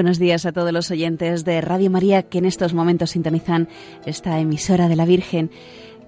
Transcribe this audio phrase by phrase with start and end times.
[0.00, 3.68] Buenos días a todos los oyentes de Radio María que en estos momentos sintonizan
[4.06, 5.50] esta emisora de la Virgen.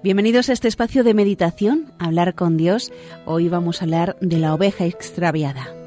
[0.01, 2.91] Bienvenidos a este espacio de meditación, hablar con Dios.
[3.27, 5.82] Hoy vamos a hablar de la oveja extraviada.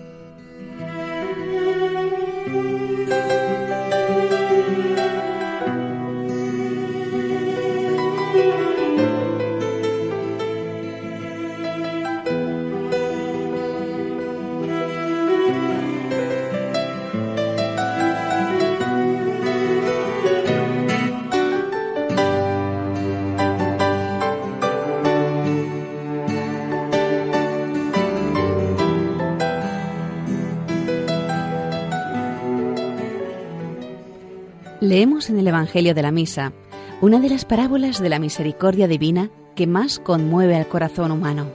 [34.80, 36.52] Leemos en el Evangelio de la Misa
[37.00, 41.46] una de las parábolas de la misericordia divina que más conmueve al corazón humano.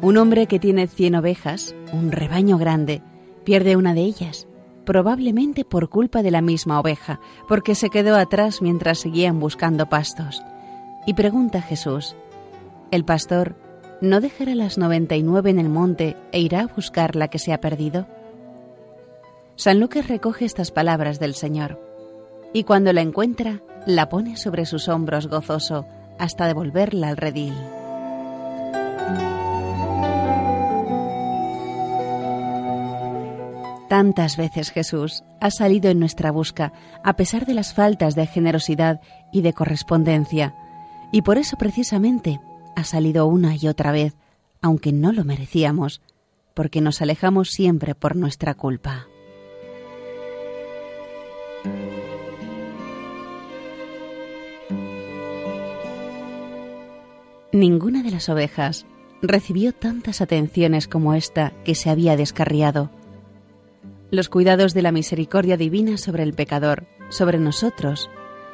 [0.00, 3.02] Un hombre que tiene cien ovejas, un rebaño grande,
[3.42, 4.46] pierde una de ellas,
[4.86, 10.40] probablemente por culpa de la misma oveja, porque se quedó atrás mientras seguían buscando pastos.
[11.06, 12.14] Y pregunta a Jesús,
[12.92, 13.56] ¿el pastor
[14.00, 17.40] no dejará las noventa y nueve en el monte e irá a buscar la que
[17.40, 18.06] se ha perdido?
[19.56, 21.89] San Lucas recoge estas palabras del Señor
[22.52, 25.86] y cuando la encuentra, la pone sobre sus hombros gozoso
[26.18, 27.54] hasta devolverla al redil.
[33.88, 36.72] Tantas veces Jesús ha salido en nuestra busca
[37.02, 39.00] a pesar de las faltas de generosidad
[39.32, 40.54] y de correspondencia,
[41.10, 42.40] y por eso precisamente
[42.76, 44.14] ha salido una y otra vez,
[44.62, 46.02] aunque no lo merecíamos,
[46.54, 49.06] porque nos alejamos siempre por nuestra culpa.
[57.52, 58.86] Ninguna de las ovejas
[59.22, 62.90] recibió tantas atenciones como esta que se había descarriado.
[64.12, 68.08] Los cuidados de la misericordia divina sobre el pecador, sobre nosotros,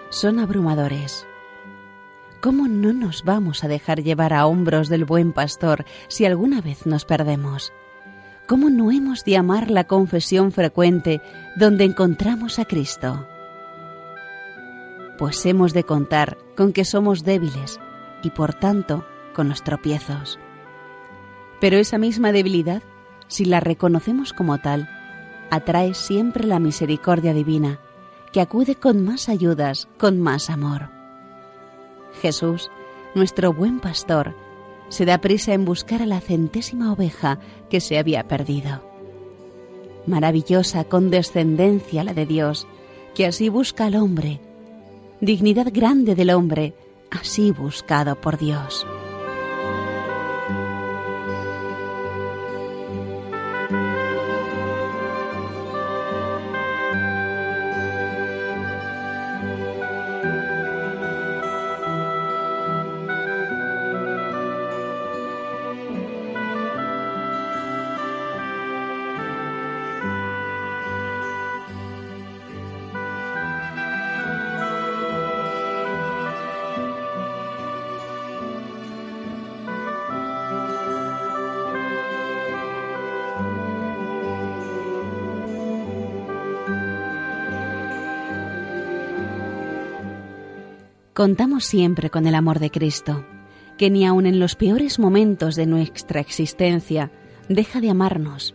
[0.08, 1.26] son abrumadores.
[2.40, 6.86] ¿Cómo no nos vamos a dejar llevar a hombros del buen pastor si alguna vez
[6.86, 7.74] nos perdemos?
[8.46, 11.20] ¿Cómo no hemos de amar la confesión frecuente
[11.56, 13.26] donde encontramos a Cristo?
[15.18, 17.80] Pues hemos de contar con que somos débiles,
[18.26, 19.04] y por tanto
[19.34, 20.38] con los tropiezos.
[21.60, 22.82] Pero esa misma debilidad,
[23.28, 24.88] si la reconocemos como tal,
[25.50, 27.78] atrae siempre la misericordia divina,
[28.32, 30.90] que acude con más ayudas, con más amor.
[32.20, 32.70] Jesús,
[33.14, 34.34] nuestro buen pastor,
[34.88, 37.38] se da prisa en buscar a la centésima oveja
[37.70, 38.82] que se había perdido.
[40.06, 42.66] Maravillosa condescendencia la de Dios,
[43.14, 44.40] que así busca al hombre,
[45.20, 46.74] dignidad grande del hombre,
[47.20, 48.86] así buscado por Dios.
[91.16, 93.24] Contamos siempre con el amor de Cristo,
[93.78, 97.10] que ni aun en los peores momentos de nuestra existencia
[97.48, 98.54] deja de amarnos.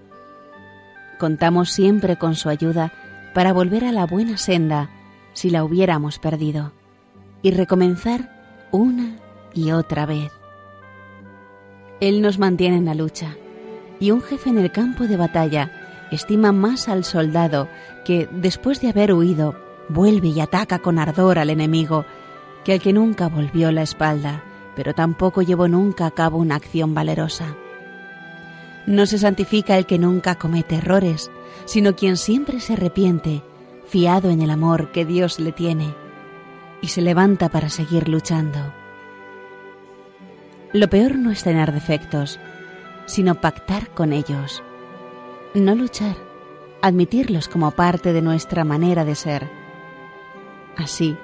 [1.17, 2.93] Contamos siempre con su ayuda
[3.33, 4.91] para volver a la buena senda
[5.33, 6.71] si la hubiéramos perdido
[7.41, 9.17] y recomenzar una
[9.55, 10.31] y otra vez.
[11.99, 13.37] Él nos mantiene en la lucha
[13.99, 15.71] y un jefe en el campo de batalla
[16.11, 17.67] estima más al soldado
[18.05, 19.55] que, después de haber huido,
[19.89, 22.05] vuelve y ataca con ardor al enemigo
[22.63, 24.43] que el que nunca volvió la espalda,
[24.75, 27.55] pero tampoco llevó nunca a cabo una acción valerosa.
[28.85, 31.29] No se santifica el que nunca comete errores,
[31.65, 33.43] sino quien siempre se arrepiente,
[33.87, 35.93] fiado en el amor que Dios le tiene,
[36.81, 38.73] y se levanta para seguir luchando.
[40.73, 42.39] Lo peor no es tener defectos,
[43.05, 44.63] sino pactar con ellos.
[45.53, 46.15] No luchar,
[46.81, 49.49] admitirlos como parte de nuestra manera de ser.
[50.77, 51.17] Así,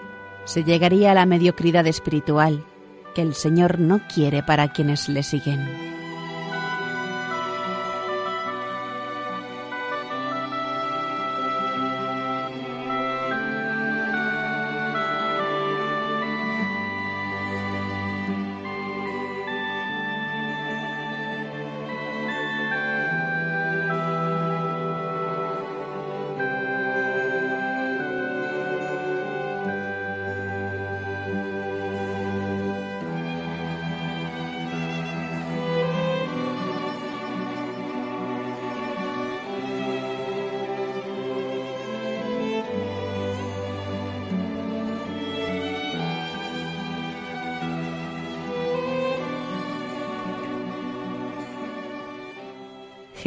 [0.47, 2.65] se llegaría a la mediocridad espiritual
[3.13, 5.67] que el Señor no quiere para quienes le siguen.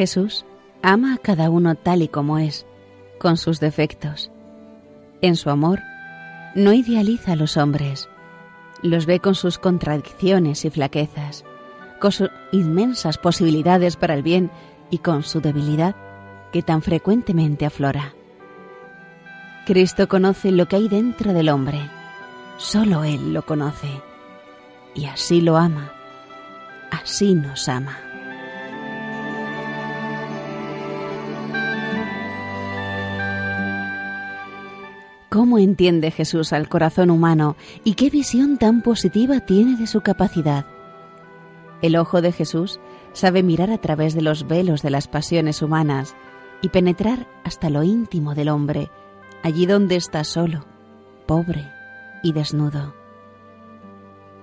[0.01, 0.47] Jesús
[0.81, 2.65] ama a cada uno tal y como es,
[3.19, 4.31] con sus defectos.
[5.21, 5.81] En su amor,
[6.55, 8.09] no idealiza a los hombres,
[8.83, 11.45] los ve con sus contradicciones y flaquezas,
[12.01, 14.51] con sus inmensas posibilidades para el bien
[14.89, 15.95] y con su debilidad
[16.51, 18.15] que tan frecuentemente aflora.
[19.67, 21.91] Cristo conoce lo que hay dentro del hombre,
[22.57, 24.01] solo Él lo conoce,
[24.95, 25.93] y así lo ama,
[26.91, 28.10] así nos ama.
[35.41, 40.67] ¿Cómo entiende Jesús al corazón humano y qué visión tan positiva tiene de su capacidad?
[41.81, 42.79] El ojo de Jesús
[43.15, 46.15] sabe mirar a través de los velos de las pasiones humanas
[46.61, 48.91] y penetrar hasta lo íntimo del hombre,
[49.43, 50.67] allí donde está solo,
[51.27, 51.73] pobre
[52.23, 52.95] y desnudo.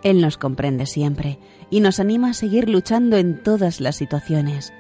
[0.02, 1.38] Él nos comprende siempre
[1.70, 4.74] y nos anima a seguir luchando en todas las situaciones.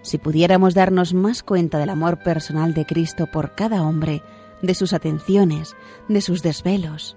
[0.00, 4.22] Si pudiéramos darnos más cuenta del amor personal de Cristo por cada hombre,
[4.62, 5.76] de sus atenciones,
[6.08, 7.16] de sus desvelos.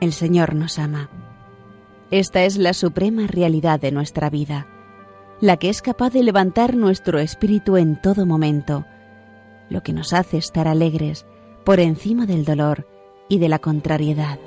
[0.00, 1.08] El Señor nos ama.
[2.10, 4.66] Esta es la suprema realidad de nuestra vida,
[5.40, 8.84] la que es capaz de levantar nuestro espíritu en todo momento,
[9.70, 11.26] lo que nos hace estar alegres
[11.64, 12.86] por encima del dolor
[13.28, 14.38] y de la contrariedad.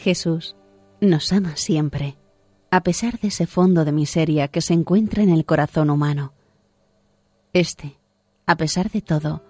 [0.00, 0.56] Jesús
[1.02, 2.16] nos ama siempre,
[2.70, 6.32] a pesar de ese fondo de miseria que se encuentra en el corazón humano.
[7.52, 7.98] Este,
[8.46, 9.44] a pesar de todo,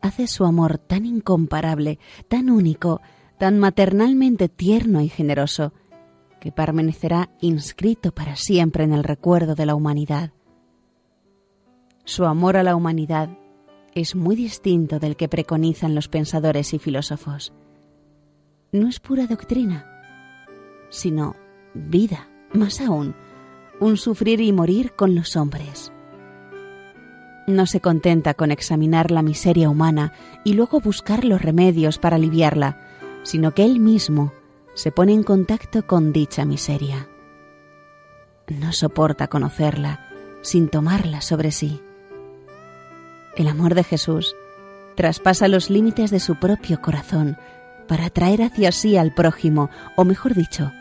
[0.00, 1.98] hace su amor tan incomparable,
[2.28, 3.02] tan único,
[3.38, 5.74] tan maternalmente tierno y generoso,
[6.40, 10.32] que permanecerá inscrito para siempre en el recuerdo de la humanidad.
[12.04, 13.28] Su amor a la humanidad
[13.94, 17.52] es muy distinto del que preconizan los pensadores y filósofos
[18.72, 19.86] no es pura doctrina,
[20.88, 21.36] sino
[21.74, 23.14] vida, más aún,
[23.80, 25.92] un sufrir y morir con los hombres.
[27.46, 32.80] No se contenta con examinar la miseria humana y luego buscar los remedios para aliviarla,
[33.24, 34.32] sino que él mismo
[34.74, 37.08] se pone en contacto con dicha miseria.
[38.48, 40.08] No soporta conocerla
[40.40, 41.82] sin tomarla sobre sí.
[43.36, 44.34] El amor de Jesús
[44.94, 47.36] traspasa los límites de su propio corazón
[47.92, 50.72] para atraer hacia sí al prójimo, o mejor dicho,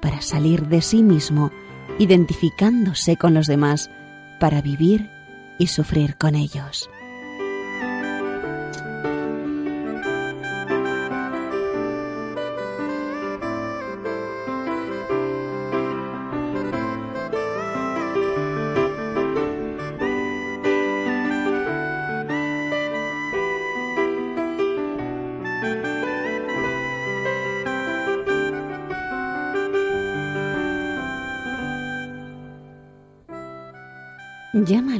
[0.00, 1.50] para salir de sí mismo,
[1.98, 3.90] identificándose con los demás,
[4.38, 5.10] para vivir
[5.58, 6.88] y sufrir con ellos.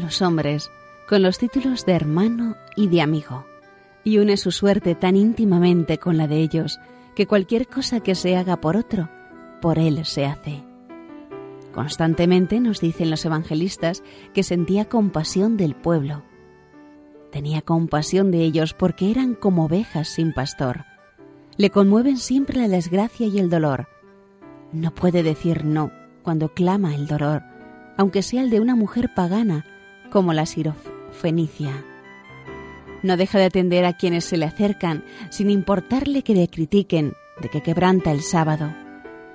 [0.06, 0.70] Los hombres
[1.08, 3.44] con los títulos de hermano y de amigo,
[4.04, 6.78] y une su suerte tan íntimamente con la de ellos
[7.16, 9.08] que cualquier cosa que se haga por otro,
[9.60, 10.62] por él se hace.
[11.74, 16.22] Constantemente nos dicen los evangelistas que sentía compasión del pueblo.
[17.32, 20.84] Tenía compasión de ellos porque eran como ovejas sin pastor.
[21.56, 23.88] Le conmueven siempre la desgracia y el dolor.
[24.70, 25.90] No puede decir no
[26.22, 27.42] cuando clama el dolor
[27.96, 29.64] aunque sea el de una mujer pagana
[30.10, 31.84] como la sirofenicia.
[33.02, 37.48] No deja de atender a quienes se le acercan sin importarle que le critiquen de
[37.48, 38.72] que quebranta el sábado.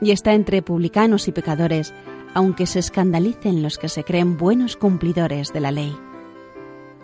[0.02, 1.94] Y está entre publicanos y pecadores,
[2.34, 5.96] aunque se escandalicen los que se creen buenos cumplidores de la ley.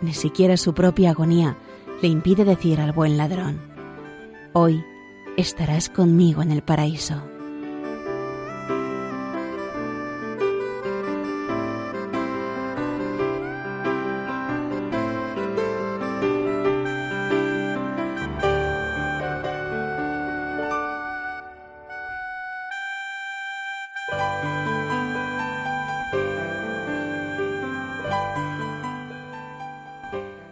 [0.02, 1.56] Ni siquiera su propia agonía
[2.02, 3.60] le impide decir al buen ladrón,
[4.54, 4.82] Hoy
[5.36, 7.22] estarás conmigo en el paraíso.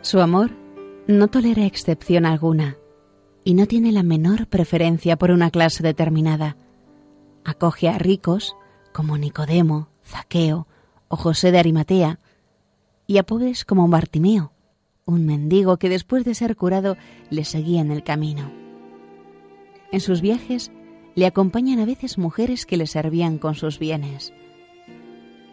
[0.06, 0.52] Su amor
[1.08, 2.76] no tolera excepción alguna
[3.42, 6.56] y no tiene la menor preferencia por una clase determinada.
[7.44, 8.54] Acoge a ricos
[8.92, 10.68] como Nicodemo, Zaqueo
[11.08, 12.20] o José de Arimatea
[13.08, 14.52] y a pobres como Bartimeo,
[15.06, 16.96] un mendigo que después de ser curado
[17.28, 18.52] le seguía en el camino.
[19.90, 20.70] En sus viajes
[21.16, 24.32] le acompañan a veces mujeres que le servían con sus bienes.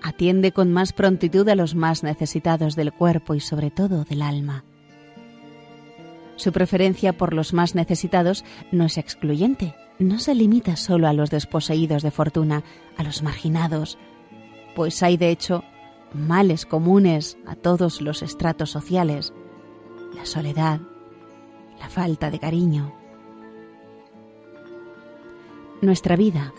[0.03, 4.65] Atiende con más prontitud a los más necesitados del cuerpo y sobre todo del alma.
[6.35, 11.29] Su preferencia por los más necesitados no es excluyente, no se limita solo a los
[11.29, 12.63] desposeídos de fortuna,
[12.97, 13.97] a los marginados,
[14.75, 15.63] pues hay de hecho
[16.13, 19.33] males comunes a todos los estratos sociales,
[20.15, 20.81] la soledad,
[21.79, 22.93] la falta de cariño.
[25.81, 26.53] Nuestra vida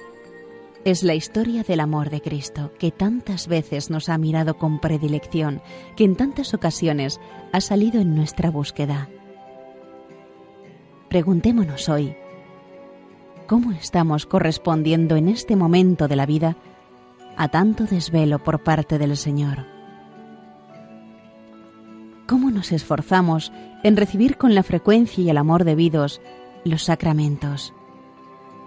[0.84, 5.62] es la historia del amor de Cristo, que tantas veces nos ha mirado con predilección,
[5.96, 7.20] que en tantas ocasiones
[7.52, 9.08] ha salido en nuestra búsqueda.
[11.08, 12.14] Preguntémonos hoy,
[13.46, 16.56] ¿cómo estamos correspondiendo en este momento de la vida
[17.36, 19.66] a tanto desvelo por parte del Señor?
[22.26, 26.20] ¿Cómo nos esforzamos en recibir con la frecuencia y el amor debidos
[26.64, 27.72] los sacramentos?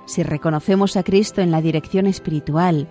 [0.08, 2.88] Si reconocemos a Cristo en la dirección espiritual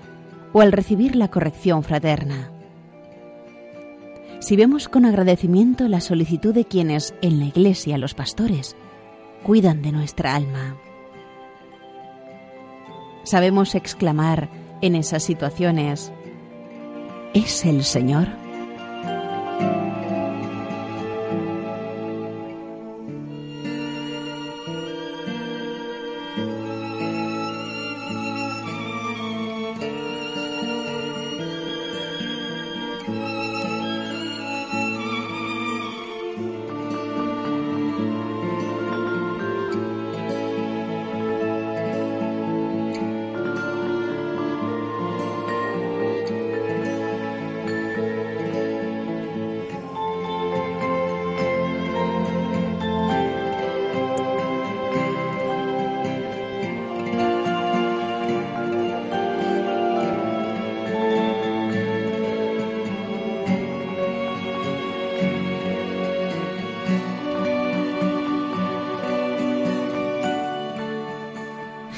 [0.52, 2.52] o al recibir la corrección fraterna.
[4.38, 8.76] Si vemos con agradecimiento la solicitud de quienes en la Iglesia, los pastores,
[9.42, 10.76] cuidan de nuestra alma.
[13.24, 14.48] Sabemos exclamar
[14.82, 16.12] en esas situaciones,
[17.34, 18.45] ¿es el Señor?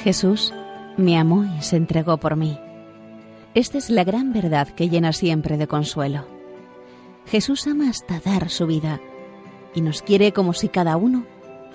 [0.03, 0.53] Jesús
[0.95, 2.57] me amó y se entregó por mí.
[3.53, 6.25] Esta es la gran verdad que llena siempre de consuelo.
[7.25, 9.01] Jesús ama hasta dar su vida
[9.75, 11.25] y nos quiere como si cada uno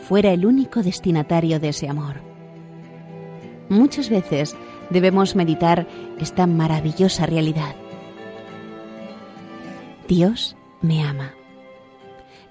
[0.09, 2.23] fuera el único destinatario de ese amor.
[3.69, 4.57] Muchas veces
[4.89, 5.87] debemos meditar
[6.19, 7.75] esta maravillosa realidad.
[10.09, 11.33] Dios me ama,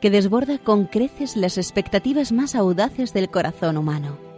[0.02, 4.33] que desborda con creces las expectativas más audaces del corazón humano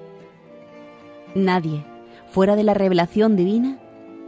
[1.36, 1.86] Nadie,
[2.28, 3.78] fuera de la revelación divina,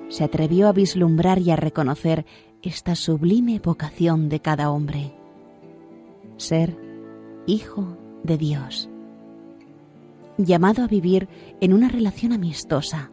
[0.09, 2.25] se atrevió a vislumbrar y a reconocer
[2.61, 5.13] esta sublime vocación de cada hombre.
[6.35, 6.77] Ser
[7.45, 8.89] hijo de Dios,
[10.37, 11.29] llamado a vivir
[11.61, 13.09] en una relación amistosa,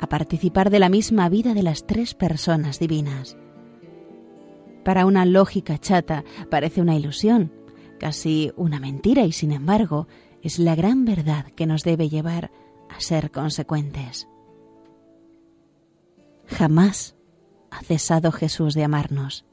[0.00, 3.36] a participar de la misma vida de las tres personas divinas.
[4.84, 7.52] Para una lógica chata parece una ilusión,
[7.98, 10.08] casi una mentira y sin embargo
[10.40, 12.65] es la gran verdad que nos debe llevar a
[12.98, 14.28] ser consecuentes.
[16.46, 17.16] Jamás
[17.70, 19.44] ha cesado Jesús de amarnos,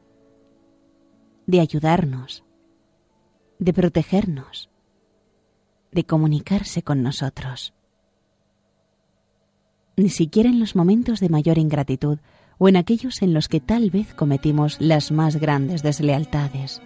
[1.45, 2.43] de ayudarnos,
[3.59, 4.69] de protegernos,
[5.91, 7.73] de comunicarse con nosotros.
[9.95, 12.19] Ni siquiera en los momentos de mayor ingratitud
[12.57, 16.81] o en aquellos en los que tal vez cometimos las más grandes deslealtades.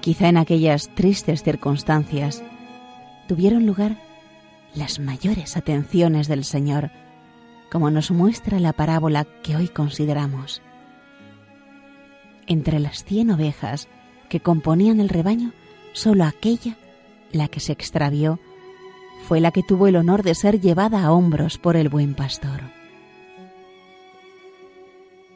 [0.00, 2.42] Quizá en aquellas tristes circunstancias
[3.28, 3.96] tuvieron lugar
[4.74, 6.90] las mayores atenciones del Señor,
[7.70, 10.62] como nos muestra la parábola que hoy consideramos.
[12.46, 13.88] Entre las cien ovejas
[14.28, 15.52] que componían el rebaño,
[15.92, 16.76] sólo aquella,
[17.32, 18.38] la que se extravió,
[19.26, 22.60] fue la que tuvo el honor de ser llevada a hombros por el buen pastor.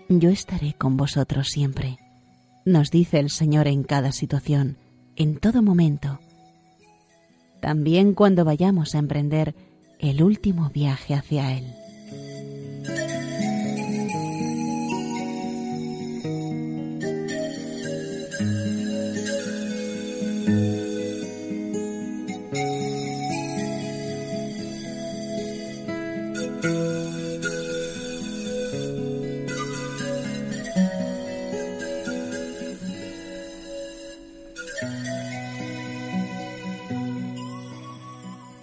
[0.09, 1.99] Yo estaré con vosotros siempre,
[2.65, 4.79] nos dice el Señor en cada situación,
[5.15, 6.21] en todo momento
[7.67, 9.57] también cuando vayamos a emprender
[9.99, 11.65] el último viaje hacia Él.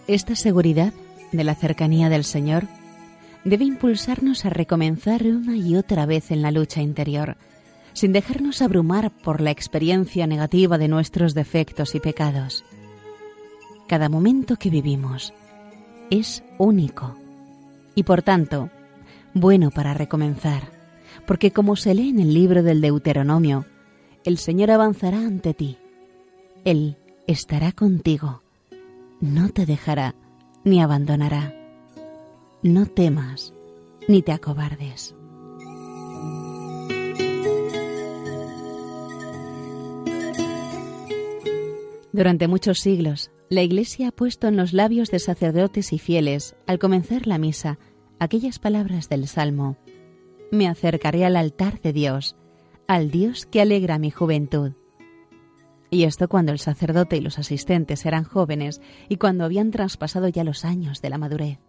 [0.07, 0.93] Esta seguridad
[1.31, 2.67] de la cercanía del Señor
[3.45, 7.37] debe impulsarnos a recomenzar una y otra vez en la lucha interior,
[7.93, 12.65] sin dejarnos abrumar por la experiencia negativa de nuestros defectos y pecados.
[13.87, 15.33] Cada momento que vivimos
[16.09, 17.15] es único
[17.95, 18.69] y por tanto
[19.33, 20.63] bueno para recomenzar,
[21.25, 23.65] porque como se lee en el libro del Deuteronomio,
[24.25, 25.77] el Señor avanzará ante ti.
[26.65, 28.42] Él estará contigo,
[29.23, 30.15] no te dejará
[30.65, 31.55] ni abandonará.
[32.61, 33.53] No temas
[34.09, 35.15] ni te acobardes.
[42.11, 46.77] Durante muchos siglos, la Iglesia ha puesto en los labios de sacerdotes y fieles, al
[46.77, 47.79] comenzar la misa,
[48.19, 49.77] aquellas palabras del Salmo.
[50.51, 52.35] Me acercaré al altar de Dios,
[52.87, 54.73] al Dios que alegra mi juventud.
[55.93, 60.43] Y esto cuando el sacerdote y los asistentes eran jóvenes y cuando habían traspasado ya
[60.43, 61.59] los años de la madurez.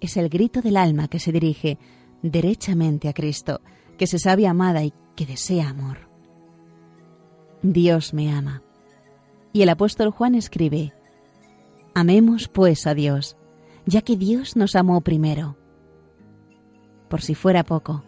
[0.00, 1.78] Es el grito del alma que se dirige
[2.20, 3.60] derechamente a Cristo,
[3.96, 6.10] que se sabe amada y que desea amor.
[7.62, 8.64] Dios me ama
[9.52, 10.92] y el apóstol Juan escribe,
[11.94, 13.36] Amemos pues a Dios,
[13.86, 15.56] ya que Dios nos amó primero.
[17.08, 18.02] Por si fuera poco,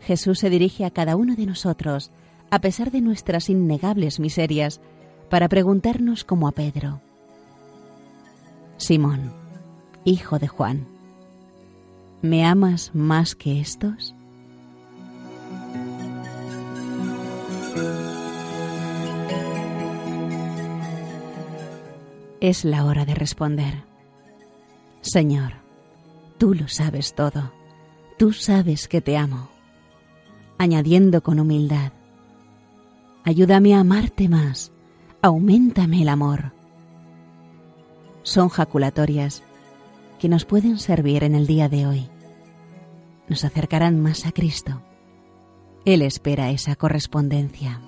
[0.00, 2.10] Jesús se dirige a cada uno de nosotros,
[2.50, 4.80] a pesar de nuestras innegables miserias,
[5.28, 7.00] para preguntarnos como a Pedro.
[8.78, 9.32] Simón,
[10.04, 10.86] hijo de Juan,
[12.22, 14.14] ¿me amas más que estos?
[22.40, 23.82] Es la hora de responder.
[25.00, 25.54] Señor,
[26.38, 27.52] tú lo sabes todo,
[28.16, 29.50] tú sabes que te amo.
[30.56, 31.92] Añadiendo con humildad,
[33.28, 34.72] ayúdame a amarte más,
[35.20, 36.52] aumentame el amor.
[38.22, 39.42] Son jaculatorias
[40.18, 42.08] que nos pueden servir en el día de hoy.
[43.28, 44.80] Nos acercarán más a Cristo.
[45.84, 47.82] Él espera esa correspondencia.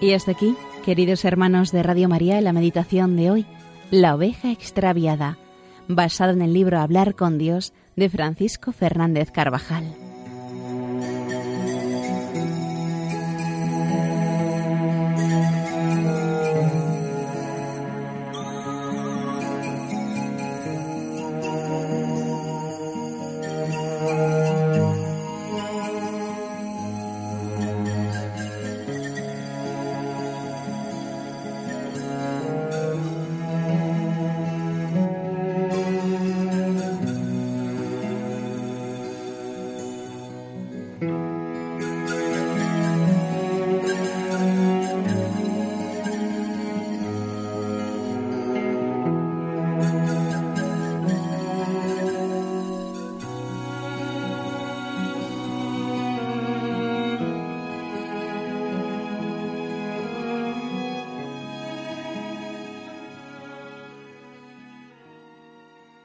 [0.00, 3.46] Y hasta aquí, queridos hermanos de Radio María, la meditación de hoy,
[3.90, 5.38] La oveja extraviada,
[5.88, 10.07] basada en el libro Hablar con Dios de Francisco Fernández Carvajal.